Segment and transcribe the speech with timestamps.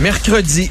[0.00, 0.70] Mercredi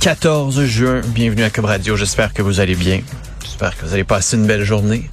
[0.00, 1.66] 14 juin, bienvenue à Cube.
[1.94, 3.00] J'espère que vous allez bien.
[3.44, 5.08] J'espère que vous allez passer une belle journée.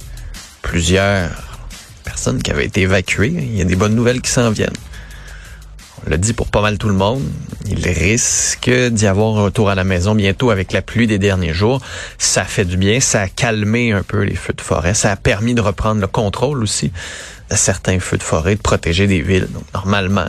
[0.60, 1.30] Plusieurs
[2.02, 3.28] personnes qui avaient été évacuées.
[3.28, 4.76] Il y a des bonnes nouvelles qui s'en viennent.
[6.04, 7.22] On l'a dit pour pas mal tout le monde.
[7.66, 11.54] Il risque d'y avoir un retour à la maison bientôt avec la pluie des derniers
[11.54, 11.80] jours.
[12.18, 12.98] Ça fait du bien.
[12.98, 14.94] Ça a calmé un peu les feux de forêt.
[14.94, 16.90] Ça a permis de reprendre le contrôle aussi
[17.50, 19.46] de certains feux de forêt, de protéger des villes.
[19.52, 20.26] Donc, normalement,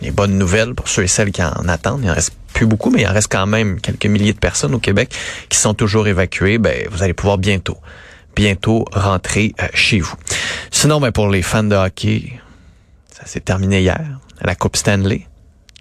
[0.00, 2.02] les bonnes nouvelles pour ceux et celles qui en attendent.
[2.02, 4.74] Il en reste plus beaucoup, mais il en reste quand même quelques milliers de personnes
[4.74, 5.14] au Québec
[5.48, 6.58] qui sont toujours évacuées.
[6.58, 7.78] Ben, vous allez pouvoir bientôt,
[8.34, 10.16] bientôt rentrer euh, chez vous.
[10.70, 12.38] Sinon, ben, pour les fans de hockey,
[13.12, 14.20] ça s'est terminé hier.
[14.42, 15.26] La Coupe Stanley.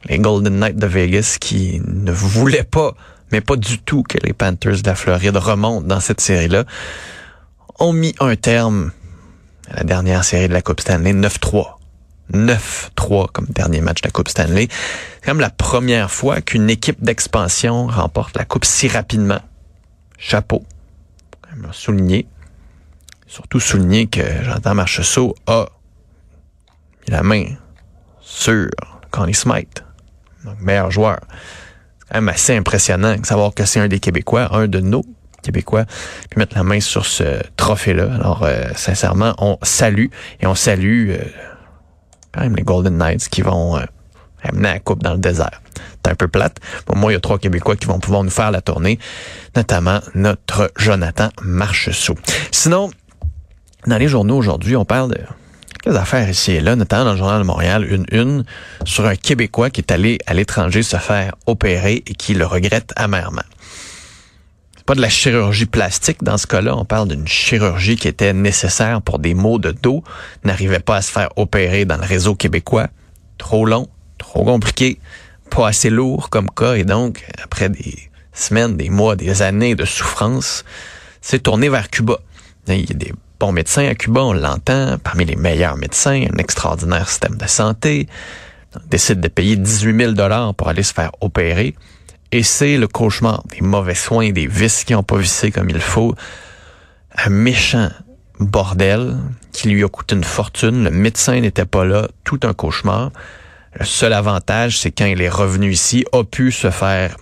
[0.07, 2.93] Les Golden Knights de Vegas qui ne voulaient pas,
[3.31, 6.63] mais pas du tout que les Panthers de la Floride remontent dans cette série-là,
[7.79, 8.91] ont mis un terme
[9.69, 11.74] à la dernière série de la Coupe Stanley, 9-3.
[12.33, 14.67] 9-3 comme dernier match de la Coupe Stanley.
[15.21, 19.39] C'est comme la première fois qu'une équipe d'expansion remporte la Coupe si rapidement.
[20.17, 20.63] Chapeau.
[21.41, 22.27] Quand même souligner.
[23.27, 24.21] Surtout souligner que
[24.73, 25.67] Marchessault a
[27.07, 27.45] la main
[28.21, 28.67] sur
[29.11, 29.83] Connie Smythe,
[30.43, 31.19] donc meilleur joueur.
[31.99, 35.03] C'est quand même assez impressionnant de savoir que c'est un des Québécois, un de nos
[35.41, 35.85] Québécois,
[36.29, 38.13] puis mettre la main sur ce trophée-là.
[38.15, 40.07] Alors, euh, sincèrement, on salue
[40.39, 41.19] et on salue euh,
[42.35, 43.85] quand même les Golden Knights qui vont euh,
[44.43, 45.61] amener la coupe dans le désert.
[46.03, 46.59] C'est un peu plate.
[46.85, 48.99] Pour moi, il y a trois Québécois qui vont pouvoir nous faire la tournée,
[49.55, 52.15] notamment notre Jonathan Marcheseau.
[52.51, 52.91] Sinon,
[53.87, 55.19] dans les journaux aujourd'hui, on parle de
[55.81, 58.45] quelques affaires ici et là, notamment dans le Journal de Montréal, une une
[58.83, 62.91] sur un Québécois qui est allé à l'étranger se faire opérer et qui le regrette
[62.95, 63.41] amèrement.
[64.85, 69.01] Pas de la chirurgie plastique dans ce cas-là, on parle d'une chirurgie qui était nécessaire
[69.01, 70.03] pour des maux de dos,
[70.43, 72.89] n'arrivait pas à se faire opérer dans le réseau québécois.
[73.39, 74.99] Trop long, trop compliqué,
[75.49, 77.95] pas assez lourd comme cas et donc après des
[78.31, 80.63] semaines, des mois, des années de souffrance,
[81.19, 82.19] c'est tourné vers Cuba.
[82.67, 86.37] Il y a des bons médecins à Cuba, on l'entend, parmi les meilleurs médecins, un
[86.37, 88.07] extraordinaire système de santé.
[88.75, 91.73] On décide de payer 18 000 dollars pour aller se faire opérer.
[92.31, 95.79] Et c'est le cauchemar, des mauvais soins, des vis qui n'ont pas vissé comme il
[95.79, 96.15] faut.
[97.17, 97.89] Un méchant
[98.39, 99.17] bordel
[99.51, 100.83] qui lui a coûté une fortune.
[100.83, 102.07] Le médecin n'était pas là.
[102.23, 103.11] Tout un cauchemar.
[103.79, 107.15] Le seul avantage, c'est quand il est revenu ici, a pu se faire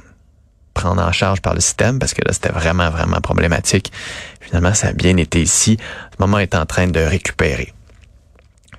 [0.74, 3.92] prendre en charge par le système parce que là, c'était vraiment, vraiment problématique.
[4.40, 5.78] Finalement, ça a bien été ici.
[6.12, 7.74] Ce moment est en train de récupérer.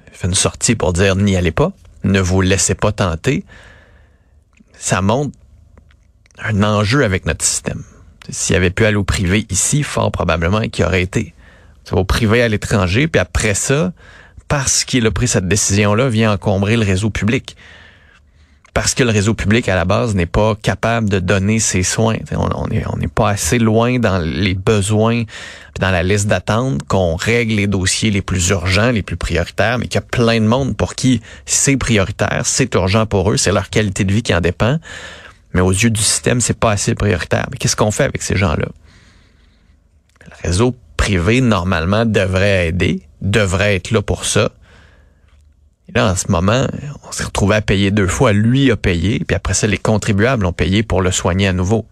[0.09, 1.73] Il fait une sortie pour dire n'y allez pas,
[2.05, 3.45] ne vous laissez pas tenter.
[4.77, 5.37] Ça montre
[6.43, 7.83] un enjeu avec notre système.
[8.29, 11.35] S'il avait pu aller au privé ici, fort probablement qu'il aurait été.
[11.93, 13.93] Au privé à l'étranger, puis après ça,
[14.49, 17.57] parce qu'il a pris cette décision-là, vient encombrer le réseau public
[18.75, 22.17] parce que le réseau public à la base n'est pas capable de donner ses soins.
[22.33, 25.23] On n'est pas assez loin dans les besoins,
[25.79, 29.87] dans la liste d'attente, qu'on règle les dossiers les plus urgents, les plus prioritaires, mais
[29.87, 33.53] qu'il y a plein de monde pour qui c'est prioritaire, c'est urgent pour eux, c'est
[33.53, 34.81] leur qualité de vie qui en dépend.
[35.55, 37.47] Mais aux yeux du système, c'est pas assez prioritaire.
[37.51, 38.67] Mais qu'est-ce qu'on fait avec ces gens-là?
[40.27, 44.51] Le réseau privé, normalement, devrait aider, devrait être là pour ça.
[45.95, 46.67] Là, en ce moment,
[47.07, 48.33] on s'est retrouvé à payer deux fois.
[48.33, 51.87] Lui a payé, puis après ça, les contribuables ont payé pour le soigner à nouveau.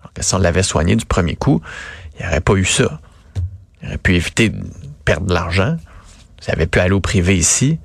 [0.00, 1.60] Alors que si on l'avait soigné du premier coup,
[2.14, 3.00] il n'y aurait pas eu ça.
[3.82, 4.62] Il aurait pu éviter de
[5.04, 5.76] perdre de l'argent.
[6.40, 7.78] Ça avait pu aller au privé ici.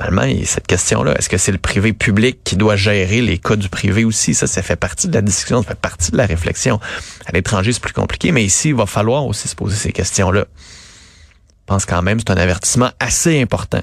[0.00, 1.14] Normalement, cette question-là.
[1.18, 4.34] Est-ce que c'est le privé public qui doit gérer les cas du privé aussi?
[4.34, 6.80] Ça, ça fait partie de la discussion, ça fait partie de la réflexion.
[7.26, 10.46] À l'étranger, c'est plus compliqué, mais ici, il va falloir aussi se poser ces questions-là.
[10.48, 13.82] Je pense quand même que c'est un avertissement assez important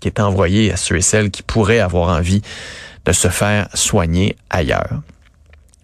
[0.00, 2.42] qui est envoyé à ceux et celles qui pourraient avoir envie
[3.04, 5.02] de se faire soigner ailleurs.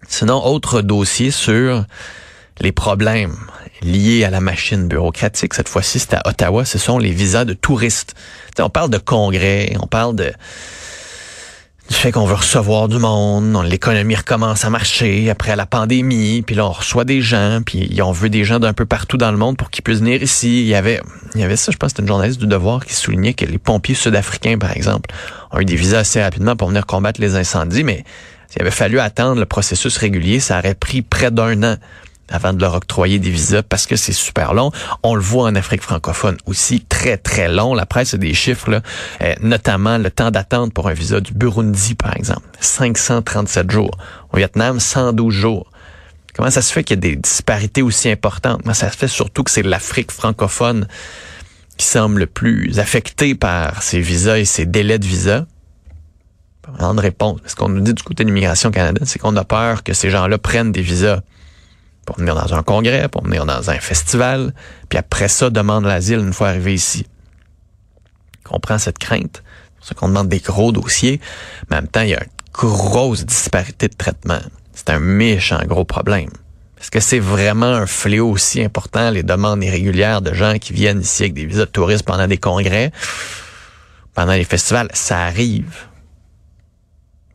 [0.07, 1.85] Sinon, autre dossier sur
[2.59, 3.35] les problèmes
[3.81, 5.53] liés à la machine bureaucratique.
[5.53, 6.65] Cette fois-ci, c'est à Ottawa.
[6.65, 8.15] Ce sont les visas de touristes.
[8.59, 10.33] on parle de congrès, on parle de
[11.89, 16.55] du fait qu'on veut recevoir du monde, l'économie recommence à marcher après la pandémie, puis
[16.55, 19.37] là on reçoit des gens, puis on veut des gens d'un peu partout dans le
[19.37, 20.61] monde pour qu'ils puissent venir ici.
[20.61, 21.01] Il y avait,
[21.33, 23.57] il y avait ça, je pense, c'était une journaliste du Devoir qui soulignait que les
[23.57, 25.09] pompiers sud-africains, par exemple,
[25.51, 28.03] ont eu des visas assez rapidement pour venir combattre les incendies, mais
[28.49, 31.75] S'il avait fallu attendre le processus régulier, ça aurait pris près d'un an
[32.31, 34.71] avant de leur octroyer des visas parce que c'est super long.
[35.03, 37.73] On le voit en Afrique francophone aussi, très, très long.
[37.73, 38.81] La presse a des chiffres, là,
[39.21, 43.97] euh, notamment le temps d'attente pour un visa du Burundi, par exemple, 537 jours.
[44.31, 45.71] Au Vietnam, 112 jours.
[46.35, 48.63] Comment ça se fait qu'il y a des disparités aussi importantes?
[48.63, 50.87] Moi, ça se fait surtout que c'est l'Afrique francophone
[51.77, 55.45] qui semble le plus affectée par ces visas et ces délais de visa.
[56.77, 57.39] De réponse.
[57.47, 60.11] Ce qu'on nous dit du côté de l'immigration Canada, c'est qu'on a peur que ces
[60.11, 61.21] gens-là prennent des visas
[62.09, 64.51] pour venir dans un congrès, pour venir dans un festival,
[64.89, 67.05] puis après ça, demande l'asile une fois arrivé ici.
[68.47, 69.43] On comprend cette crainte.
[69.43, 71.21] C'est pour ça qu'on demande des gros dossiers.
[71.69, 74.39] Mais en même temps, il y a une grosse disparité de traitement.
[74.73, 76.31] C'est un méchant gros problème.
[76.81, 81.01] Est-ce que c'est vraiment un fléau aussi important, les demandes irrégulières de gens qui viennent
[81.01, 82.91] ici avec des visas de touristes pendant des congrès,
[84.15, 84.89] pendant les festivals?
[84.93, 85.85] Ça arrive.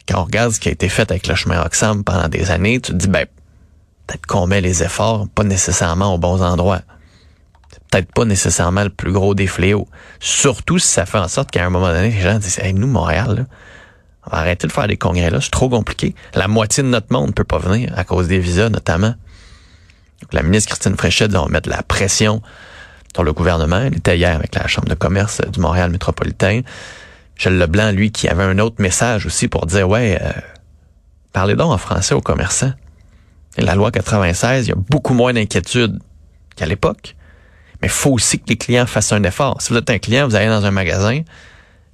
[0.08, 2.80] Quand on regarde ce qui a été fait avec le chemin Roxham pendant des années,
[2.80, 3.26] tu te dis, ben,
[4.06, 6.82] peut-être qu'on met les efforts pas nécessairement aux bons endroits.
[7.70, 9.88] C'est peut-être pas nécessairement le plus gros des fléaux.
[10.20, 12.86] Surtout si ça fait en sorte qu'à un moment donné, les gens disent hey, nous,
[12.86, 13.46] Montréal,
[14.26, 16.14] on va arrêter de faire des congrès là, c'est trop compliqué.
[16.34, 19.14] La moitié de notre monde peut pas venir à cause des visas notamment.
[20.32, 22.40] La ministre Christine Fréchette va mettre la pression
[23.14, 23.78] sur le gouvernement.
[23.78, 26.62] Elle était hier avec la Chambre de commerce du Montréal métropolitain.
[27.36, 30.30] Michel Leblanc, lui, qui avait un autre message aussi pour dire, ouais, euh,
[31.32, 32.72] parlez donc en français aux commerçants
[33.56, 36.00] la loi 96, il y a beaucoup moins d'inquiétude
[36.56, 37.16] qu'à l'époque.
[37.80, 39.60] Mais il faut aussi que les clients fassent un effort.
[39.60, 41.20] Si vous êtes un client, vous allez dans un magasin,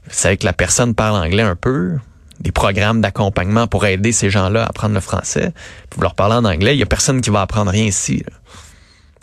[0.04, 1.98] vous savez que la personne parle anglais un peu,
[2.40, 5.52] des programmes d'accompagnement pour aider ces gens-là à apprendre le français.
[5.94, 8.24] Vous leur parlez en anglais, il y a personne qui va apprendre rien ici.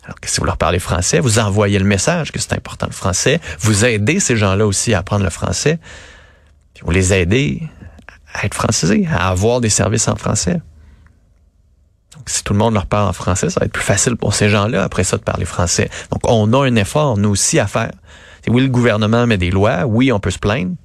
[0.03, 2.93] Alors que si vous leur parlez français, vous envoyez le message que c'est important le
[2.93, 5.79] français, vous aidez ces gens-là aussi à apprendre le français,
[6.73, 7.63] puis vous les aidez
[8.33, 10.61] à être francisés, à avoir des services en français
[12.27, 14.49] si tout le monde leur parle en français, ça va être plus facile pour ces
[14.49, 15.89] gens-là après ça de parler français.
[16.11, 17.91] Donc, on a un effort, nous aussi, à faire.
[18.47, 20.75] oui, le gouvernement met des lois, oui, on peut se plaindre,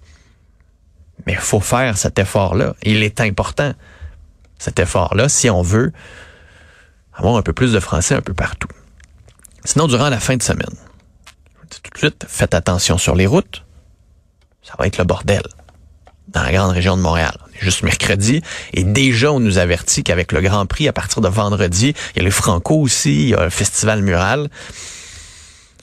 [1.27, 2.75] mais il faut faire cet effort-là.
[2.83, 3.73] Il est important,
[4.59, 5.93] cet effort-là, si on veut
[7.15, 8.69] avoir un peu plus de français un peu partout.
[9.65, 10.75] Sinon, durant la fin de semaine,
[11.71, 13.65] tout de suite, faites attention sur les routes.
[14.63, 15.43] Ça va être le bordel
[16.33, 17.37] dans la grande région de Montréal.
[17.61, 18.43] juste mercredi.
[18.73, 22.21] Et déjà, on nous avertit qu'avec le Grand Prix, à partir de vendredi, il y
[22.21, 24.49] a le Franco aussi, il y a le Festival Mural.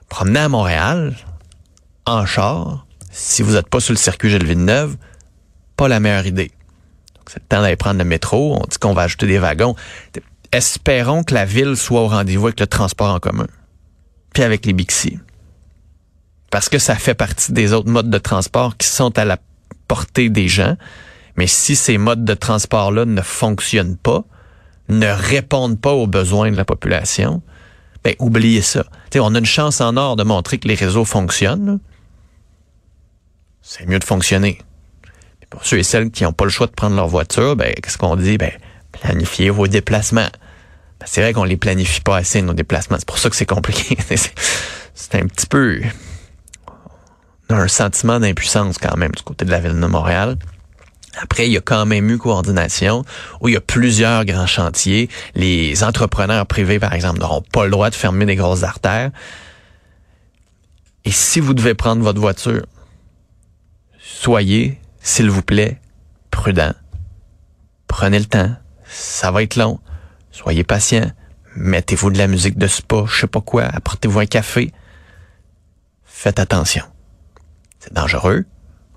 [0.09, 1.15] Promener à Montréal,
[2.05, 4.97] en char, si vous n'êtes pas sur le circuit Gilles Villeneuve,
[5.77, 6.51] pas la meilleure idée.
[7.27, 8.55] C'est le temps d'aller prendre le métro.
[8.55, 9.75] On dit qu'on va ajouter des wagons.
[10.51, 13.47] Espérons que la ville soit au rendez-vous avec le transport en commun.
[14.33, 15.19] Puis avec les Bixi.
[16.49, 19.37] Parce que ça fait partie des autres modes de transport qui sont à la
[19.89, 20.77] porter des gens.
[21.35, 24.23] Mais si ces modes de transport-là ne fonctionnent pas,
[24.87, 27.41] ne répondent pas aux besoins de la population,
[28.03, 28.85] ben oubliez ça.
[29.15, 31.79] on a une chance en or de montrer que les réseaux fonctionnent.
[33.61, 34.59] C'est mieux de fonctionner.
[35.49, 37.97] pour ceux et celles qui n'ont pas le choix de prendre leur voiture, ben qu'est-ce
[37.97, 38.37] qu'on dit?
[38.37, 38.51] Ben
[38.91, 40.29] planifiez vos déplacements.
[40.99, 42.97] Ben, c'est vrai qu'on les planifie pas assez nos déplacements.
[42.99, 43.97] C'est pour ça que c'est compliqué.
[44.93, 45.81] c'est un petit peu
[47.49, 50.37] un sentiment d'impuissance quand même du côté de la ville de Montréal.
[51.17, 53.03] Après, il y a quand même eu coordination
[53.41, 55.09] où il y a plusieurs grands chantiers.
[55.35, 59.11] Les entrepreneurs privés, par exemple, n'auront pas le droit de fermer des grosses artères.
[61.05, 62.65] Et si vous devez prendre votre voiture,
[63.99, 65.79] soyez, s'il vous plaît,
[66.29, 66.73] prudent.
[67.87, 68.55] Prenez le temps.
[68.85, 69.79] Ça va être long.
[70.31, 71.11] Soyez patient.
[71.55, 73.63] Mettez-vous de la musique de spa, je sais pas quoi.
[73.63, 74.71] Apportez-vous un café.
[76.05, 76.83] Faites attention.
[77.79, 78.45] C'est dangereux.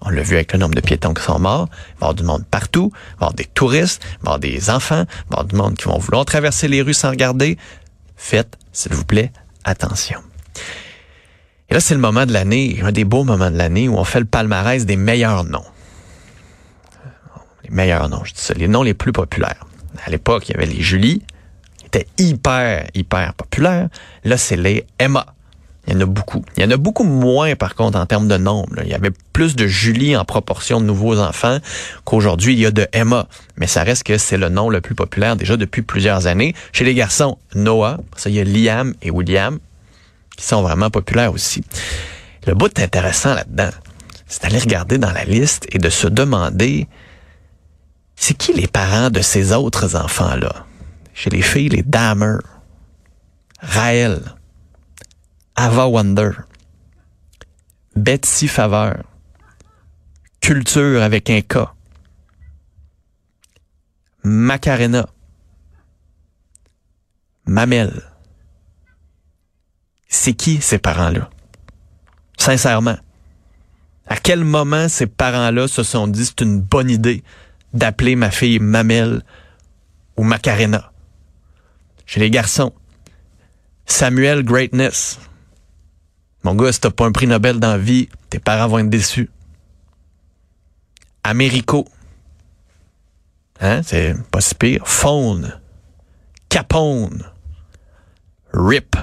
[0.01, 1.69] On l'a vu avec le nombre de piétons qui sont morts.
[1.71, 2.93] Il va y avoir du monde partout.
[2.93, 4.03] Il va y avoir des touristes.
[4.05, 5.05] Il va y avoir des enfants.
[5.05, 7.57] Il va y avoir du monde qui vont vouloir traverser les rues sans regarder.
[8.17, 9.33] Faites, s'il vous plaît,
[9.65, 10.21] attention.
[11.71, 14.05] Et là, c'est le moment de l'année, un des beaux moments de l'année où on
[14.05, 15.65] fait le palmarès des meilleurs noms.
[17.65, 19.65] Les meilleurs noms, je dis ça, les noms les plus populaires.
[20.05, 21.23] À l'époque, il y avait les Julie,
[21.79, 23.89] qui étaient hyper, hyper populaires.
[24.25, 25.35] Là, c'est les Emma.
[25.87, 26.45] Il y en a beaucoup.
[26.57, 28.69] Il y en a beaucoup moins, par contre, en termes de nombre.
[28.83, 31.59] Il y avait plus de Julie en proportion de nouveaux enfants
[32.05, 33.27] qu'aujourd'hui, il y a de Emma.
[33.57, 36.55] Mais ça reste que c'est le nom le plus populaire déjà depuis plusieurs années.
[36.73, 37.99] Chez les garçons, Noah.
[38.17, 39.59] Ça, y a Liam et William
[40.37, 41.65] qui sont vraiment populaires aussi.
[42.47, 43.71] Le bout intéressant là-dedans,
[44.27, 46.89] c'est d'aller regarder dans la liste et de se demander
[48.17, 50.67] c'est qui les parents de ces autres enfants-là?
[51.13, 52.39] Chez les filles, les Damer,
[53.61, 54.21] Raël,
[55.55, 56.31] Ava Wonder,
[57.95, 59.05] Betsy Faveur,
[60.41, 61.69] Culture avec un K,
[64.25, 65.09] Macarena,
[67.45, 68.03] Mamel.
[70.09, 71.29] C'est qui ces parents-là?
[72.39, 72.97] Sincèrement.
[74.07, 77.23] À quel moment ces parents-là se sont dit c'est une bonne idée
[77.73, 79.23] d'appeler ma fille Mamel
[80.17, 80.93] ou Macarena?
[82.07, 82.73] Chez les garçons,
[83.87, 85.19] Samuel Greatness.
[86.45, 88.91] Mon gars, si t'as pas un prix Nobel dans la vie, tes parents vont être
[88.91, 89.31] déçus.
[91.25, 91.87] Américo.
[93.61, 94.87] Hein, c'est pas si pire.
[94.87, 95.61] Faune.
[96.49, 97.25] Capone.
[98.53, 98.97] Rip.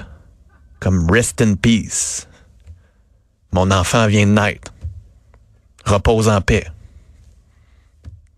[0.80, 2.26] Comme rest in peace.
[3.52, 4.72] Mon enfant vient de naître.
[5.84, 6.66] Repose en paix.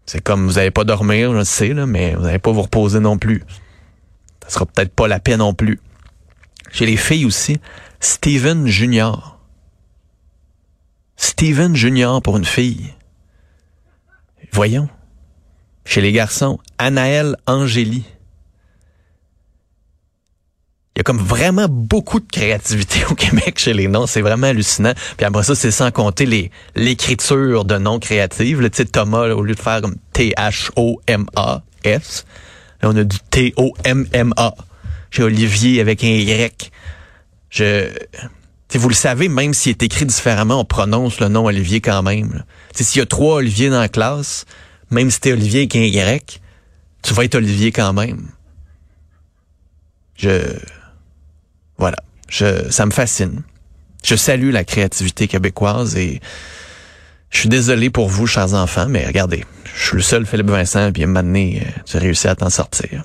[0.06, 3.18] C'est comme vous n'allez pas dormir, je sais, mais vous n'allez pas vous reposer non
[3.18, 3.42] plus.
[4.42, 5.80] Ça sera peut-être pas la paix non plus.
[6.70, 7.60] Chez les filles aussi,
[8.02, 9.38] Steven Junior.
[11.16, 12.92] Steven Junior pour une fille.
[14.52, 14.88] Voyons.
[15.84, 18.02] Chez les garçons, Anaël Angéli.
[20.94, 24.08] Il y a comme vraiment beaucoup de créativité au Québec chez les noms.
[24.08, 24.94] C'est vraiment hallucinant.
[25.16, 28.60] Puis après ça, c'est sans compter les l'écriture de noms créatives.
[28.60, 31.46] Le titre Thomas, au lieu de faire comme T-H-O-M-A-S,
[32.82, 34.54] on a du T-O-M-M-A.
[35.12, 36.72] Chez Olivier avec un Y.
[37.52, 37.92] Je...
[38.74, 42.44] vous le savez, même s'il est écrit différemment, on prononce le nom Olivier quand même.
[42.74, 44.46] S'il y a trois Olivier dans la classe,
[44.90, 46.40] même si t'es Olivier avec un Y,
[47.02, 48.28] tu vas être Olivier quand même.
[50.16, 50.40] Je...
[51.76, 51.98] Voilà.
[52.28, 53.42] Je, ça me fascine.
[54.02, 56.20] Je salue la créativité québécoise et
[57.28, 59.44] je suis désolé pour vous, chers enfants, mais regardez,
[59.74, 63.04] je suis le seul Philippe Vincent, puis à un moment donné, réussi à t'en sortir.